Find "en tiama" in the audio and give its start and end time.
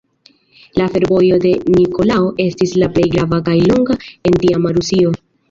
4.31-4.75